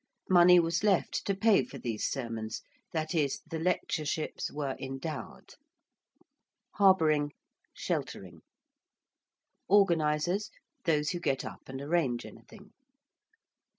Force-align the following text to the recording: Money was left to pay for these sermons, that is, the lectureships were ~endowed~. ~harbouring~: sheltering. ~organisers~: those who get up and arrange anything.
Money 0.31 0.59
was 0.59 0.83
left 0.83 1.23
to 1.27 1.35
pay 1.35 1.63
for 1.63 1.77
these 1.77 2.09
sermons, 2.09 2.63
that 2.91 3.13
is, 3.13 3.41
the 3.47 3.59
lectureships 3.59 4.51
were 4.51 4.75
~endowed~. 4.79 5.53
~harbouring~: 6.79 7.33
sheltering. 7.71 8.41
~organisers~: 9.67 10.49
those 10.85 11.11
who 11.11 11.19
get 11.19 11.45
up 11.45 11.61
and 11.69 11.79
arrange 11.83 12.25
anything. 12.25 12.71